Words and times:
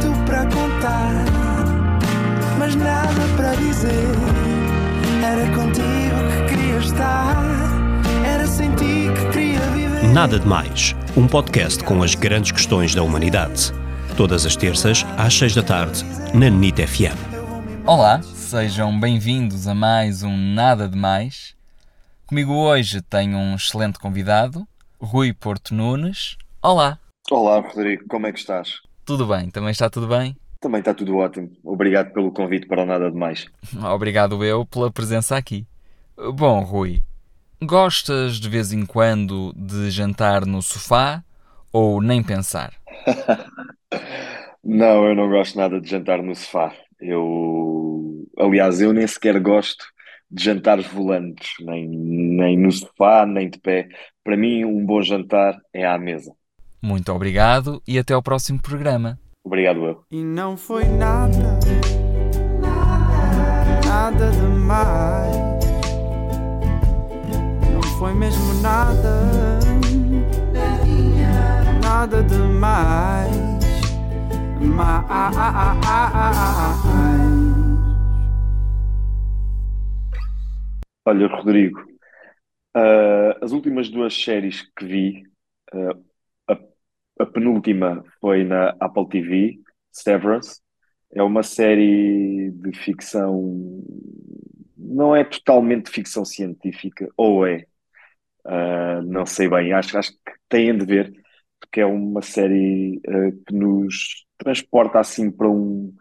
tanto 0.00 0.24
para 0.24 0.44
contar, 0.44 1.24
mas 2.58 2.74
nada 2.74 3.36
para 3.36 3.54
dizer. 3.56 4.14
Era 5.24 5.46
contigo 5.54 6.46
que 6.46 6.54
queria 6.54 6.78
estar, 6.78 7.36
era 8.24 8.46
sem 8.46 8.74
ti 8.76 9.08
que 9.14 9.32
queria 9.32 9.60
viver. 9.70 10.12
Nada 10.12 10.38
de 10.38 10.46
Mais, 10.46 10.94
um 11.16 11.26
podcast 11.26 11.82
com 11.82 12.02
as 12.02 12.14
grandes 12.14 12.52
questões 12.52 12.94
da 12.94 13.02
humanidade. 13.02 13.72
Todas 14.16 14.46
as 14.46 14.56
terças, 14.56 15.04
às 15.16 15.34
seis 15.34 15.54
da 15.54 15.62
tarde, 15.62 16.04
na 16.34 16.48
NIT 16.48 16.86
FM. 16.86 17.18
Olá, 17.86 18.22
sejam 18.22 18.98
bem-vindos 18.98 19.66
a 19.66 19.74
mais 19.74 20.22
um 20.22 20.36
Nada 20.36 20.88
de 20.88 20.96
Mais. 20.96 21.56
Comigo 22.26 22.52
hoje 22.52 23.00
tenho 23.02 23.36
um 23.36 23.54
excelente 23.54 23.98
convidado, 23.98 24.66
Rui 25.00 25.32
Porto 25.32 25.74
Nunes. 25.74 26.36
Olá, 26.62 26.98
Olá, 27.30 27.60
Rodrigo, 27.60 28.04
como 28.08 28.26
é 28.26 28.32
que 28.32 28.38
estás? 28.38 28.80
Tudo 29.08 29.26
bem? 29.26 29.48
Também 29.48 29.70
está 29.70 29.88
tudo 29.88 30.06
bem? 30.06 30.36
Também 30.60 30.80
está 30.80 30.92
tudo 30.92 31.16
ótimo. 31.16 31.50
Obrigado 31.64 32.12
pelo 32.12 32.30
convite 32.30 32.66
para 32.66 32.84
Nada 32.84 33.10
de 33.10 33.16
Mais. 33.16 33.46
Obrigado 33.82 34.44
eu 34.44 34.66
pela 34.66 34.90
presença 34.90 35.34
aqui. 35.34 35.66
Bom, 36.34 36.60
Rui, 36.60 37.02
gostas 37.62 38.38
de 38.38 38.50
vez 38.50 38.70
em 38.70 38.84
quando 38.84 39.54
de 39.56 39.90
jantar 39.90 40.44
no 40.44 40.60
sofá 40.60 41.24
ou 41.72 42.02
nem 42.02 42.22
pensar? 42.22 42.74
Não, 44.62 45.06
eu 45.06 45.14
não 45.14 45.30
gosto 45.30 45.56
nada 45.56 45.80
de 45.80 45.88
jantar 45.88 46.20
no 46.20 46.34
sofá. 46.34 46.74
Eu, 47.00 48.26
aliás, 48.36 48.82
eu 48.82 48.92
nem 48.92 49.06
sequer 49.06 49.40
gosto 49.40 49.86
de 50.30 50.44
jantares 50.44 50.86
volantes, 50.88 51.52
nem, 51.60 51.88
nem 51.88 52.58
no 52.58 52.70
sofá, 52.70 53.24
nem 53.24 53.48
de 53.48 53.58
pé. 53.60 53.88
Para 54.22 54.36
mim, 54.36 54.64
um 54.64 54.84
bom 54.84 55.00
jantar 55.00 55.56
é 55.72 55.86
à 55.86 55.96
mesa. 55.96 56.34
Muito 56.82 57.12
obrigado 57.12 57.82
e 57.86 57.98
até 57.98 58.14
ao 58.14 58.22
próximo 58.22 58.60
programa. 58.60 59.18
Obrigado, 59.44 59.84
eu. 59.84 60.04
E 60.10 60.22
não 60.22 60.56
foi 60.56 60.84
nada, 60.84 61.58
nada 63.86 64.30
demais. 64.30 65.36
Não 67.72 67.82
foi 67.98 68.14
mesmo 68.14 68.54
nada, 68.62 69.58
nada 71.82 72.22
demais. 72.22 73.48
Mais. 74.60 75.18
Olha, 81.06 81.26
Rodrigo, 81.26 81.80
ah, 82.74 83.38
as 83.42 83.52
últimas 83.52 83.88
duas 83.88 84.14
séries 84.14 84.62
que 84.76 84.84
vi, 84.84 85.22
ah, 85.72 85.96
a, 87.18 87.26
penúltima 87.26 88.04
foi 88.20 88.44
na 88.44 88.70
Apple 88.80 89.08
TV, 89.08 89.60
Severance. 89.92 90.60
É 91.12 91.22
uma 91.22 91.42
série 91.42 92.50
de 92.52 92.72
ficção, 92.78 93.82
não 94.76 95.14
é 95.16 95.24
totalmente 95.24 95.90
ficção 95.90 96.24
científica, 96.24 97.08
ou 97.16 97.46
é? 97.46 97.64
Ah, 98.44 99.02
não 99.04 99.26
sei 99.26 99.48
bem, 99.48 99.72
acho, 99.72 99.98
acho 99.98 100.12
que 100.12 100.32
têm 100.48 100.76
de 100.76 100.84
ver, 100.86 101.12
porque 101.60 101.80
é 101.80 101.86
uma 101.86 102.22
série 102.22 103.00
ah, 103.08 103.32
que 103.46 103.54
nos 103.54 104.26
transporta 104.38 105.00
assim 105.00 105.30
para 105.30 105.48
um, 105.50 105.94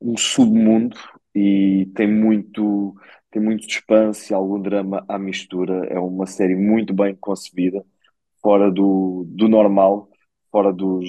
um 0.00 0.16
submundo 0.16 0.96
e 1.34 1.86
tem 1.94 2.08
muito, 2.12 2.94
tem 3.30 3.42
muito 3.42 3.64
suspense 3.64 4.32
e 4.32 4.34
algum 4.34 4.60
drama 4.60 5.04
à 5.08 5.18
mistura. 5.18 5.86
É 5.86 5.98
uma 5.98 6.26
série 6.26 6.56
muito 6.56 6.94
bem 6.94 7.14
concebida, 7.16 7.84
fora 8.42 8.70
do, 8.70 9.24
do 9.28 9.48
normal, 9.48 10.07
fora 10.50 10.72
dos 10.72 11.06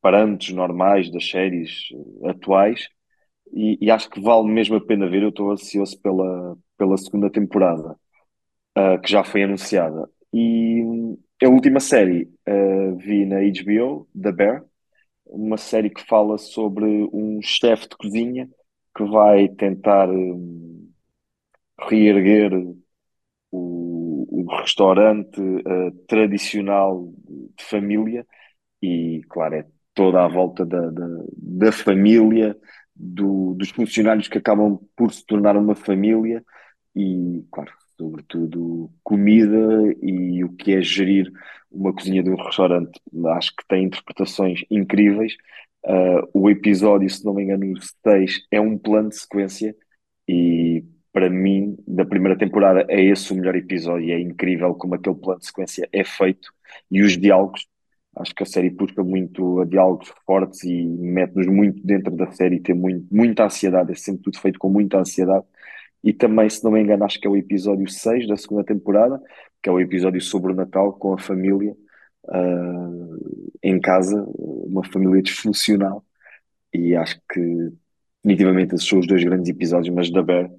parâmetros 0.00 0.50
normais 0.50 1.10
das 1.10 1.28
séries 1.28 1.88
eh, 2.24 2.30
atuais, 2.30 2.88
e, 3.52 3.78
e 3.80 3.90
acho 3.90 4.10
que 4.10 4.20
vale 4.20 4.48
mesmo 4.48 4.76
a 4.76 4.84
pena 4.84 5.08
ver. 5.08 5.22
Eu 5.22 5.30
estou 5.30 5.50
ansioso 5.52 6.00
pela, 6.00 6.56
pela 6.78 6.96
segunda 6.98 7.30
temporada, 7.30 7.96
ah, 8.74 8.98
que 8.98 9.10
já 9.10 9.24
foi 9.24 9.42
anunciada. 9.44 10.08
E 10.32 10.82
hum, 10.84 11.18
a 11.44 11.48
última 11.48 11.80
série 11.80 12.30
ah, 12.46 12.94
vi 12.98 13.26
na 13.26 13.38
HBO, 13.40 14.08
The 14.20 14.32
Bear, 14.32 14.64
uma 15.26 15.56
série 15.56 15.90
que 15.90 16.04
fala 16.06 16.38
sobre 16.38 16.86
um 17.12 17.40
chefe 17.42 17.88
de 17.88 17.96
cozinha 17.96 18.48
que 18.96 19.04
vai 19.04 19.48
tentar 19.48 20.08
hum, 20.10 20.90
reerguer 21.88 22.52
o, 23.50 24.42
o 24.42 24.56
restaurante 24.60 25.40
eh, 25.40 25.90
tradicional 26.08 27.12
de 27.56 27.64
família 27.64 28.26
e, 28.82 29.22
claro, 29.28 29.54
é 29.56 29.66
toda 29.94 30.24
à 30.24 30.28
volta 30.28 30.64
da, 30.66 30.90
da, 30.90 31.06
da 31.36 31.72
família, 31.72 32.56
do- 32.94 33.54
dos 33.54 33.70
funcionários 33.70 34.28
que 34.28 34.38
acabam 34.38 34.78
por 34.96 35.12
se 35.12 35.24
tornar 35.26 35.56
uma 35.56 35.74
família 35.74 36.44
e, 36.94 37.44
claro, 37.50 37.72
sobretudo 37.98 38.90
comida 39.02 39.56
e 40.02 40.44
o 40.44 40.52
que 40.56 40.72
é 40.74 40.82
gerir 40.82 41.30
uma 41.70 41.92
cozinha 41.94 42.22
de 42.22 42.30
um 42.30 42.36
restaurante. 42.36 43.00
Acho 43.28 43.50
que 43.56 43.66
tem 43.68 43.84
interpretações 43.84 44.62
incríveis. 44.70 45.34
Uh, 45.84 46.28
o 46.34 46.50
episódio, 46.50 47.08
se 47.08 47.24
não 47.24 47.34
me 47.34 47.44
engano, 47.44 47.72
o 47.72 47.76
6 48.04 48.40
é 48.50 48.60
um 48.60 48.76
plano 48.78 49.08
de 49.10 49.16
sequência 49.18 49.76
e 50.28 50.84
para 51.12 51.30
mim, 51.30 51.76
da 51.86 52.04
primeira 52.04 52.36
temporada, 52.36 52.84
é 52.90 53.02
esse 53.02 53.32
o 53.32 53.36
melhor 53.36 53.56
episódio. 53.56 54.12
É 54.12 54.20
incrível 54.20 54.74
como 54.74 54.94
aquele 54.94 55.16
plano 55.16 55.40
de 55.40 55.46
sequência 55.46 55.88
é 55.92 56.04
feito 56.04 56.52
e 56.90 57.02
os 57.02 57.16
diálogos. 57.16 57.66
Acho 58.16 58.34
que 58.34 58.42
a 58.42 58.46
série 58.46 58.70
puxa 58.70 59.02
muito 59.02 59.60
a 59.60 59.64
diálogos 59.64 60.08
fortes 60.24 60.64
e 60.64 60.86
mete-nos 60.86 61.46
muito 61.46 61.86
dentro 61.86 62.14
da 62.16 62.30
série. 62.32 62.60
Tem 62.60 62.74
muito, 62.74 63.06
muita 63.14 63.44
ansiedade, 63.44 63.92
é 63.92 63.94
sempre 63.94 64.22
tudo 64.22 64.40
feito 64.40 64.58
com 64.58 64.70
muita 64.70 64.98
ansiedade. 64.98 65.44
E 66.02 66.12
também, 66.12 66.48
se 66.48 66.62
não 66.64 66.70
me 66.70 66.80
engano, 66.80 67.04
acho 67.04 67.20
que 67.20 67.26
é 67.26 67.30
o 67.30 67.36
episódio 67.36 67.88
6 67.88 68.28
da 68.28 68.36
segunda 68.36 68.64
temporada, 68.64 69.20
que 69.62 69.68
é 69.68 69.72
o 69.72 69.80
episódio 69.80 70.20
sobre 70.20 70.52
o 70.52 70.56
Natal 70.56 70.92
com 70.94 71.12
a 71.12 71.18
família 71.18 71.76
ah, 72.28 72.90
em 73.62 73.80
casa, 73.80 74.24
uma 74.28 74.84
família 74.84 75.22
disfuncional. 75.22 76.04
E 76.72 76.94
acho 76.96 77.20
que 77.32 77.72
definitivamente 78.22 78.74
esses 78.74 78.88
são 78.88 78.98
os 78.98 79.06
dois 79.06 79.22
grandes 79.24 79.50
episódios, 79.50 79.94
mas 79.94 80.10
da 80.10 80.22
Bear 80.22 80.50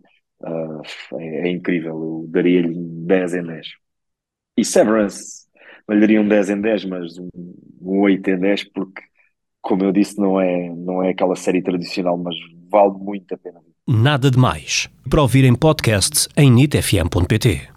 ah, 0.44 0.81
é, 1.13 1.47
é 1.47 1.51
incrível. 1.51 1.91
Eu 1.91 2.25
daria-lhe 2.29 2.69
um 2.69 3.06
10 3.06 3.35
em 3.35 3.44
10. 3.44 3.67
E 4.57 4.66
Severance, 4.66 5.47
daria 5.87 6.21
um 6.21 6.27
10 6.27 6.49
em 6.49 6.61
10, 6.61 6.85
mas 6.85 7.17
um, 7.17 7.29
um 7.81 8.01
8 8.01 8.29
em 8.29 8.39
10, 8.39 8.63
porque, 8.65 9.01
como 9.61 9.83
eu 9.83 9.91
disse, 9.91 10.19
não 10.19 10.39
é, 10.39 10.69
não 10.69 11.01
é 11.03 11.09
aquela 11.09 11.35
série 11.35 11.61
tradicional, 11.61 12.17
mas 12.17 12.35
vale 12.69 12.93
muito 12.99 13.33
a 13.33 13.37
pena. 13.37 13.59
Nada 13.87 14.29
de 14.29 14.37
Mais. 14.37 14.89
Para 15.09 15.21
ouvir 15.21 15.45
em 15.45 15.55
podcast 15.55 16.27
em 16.35 16.51
nitfm.pt. 16.51 17.69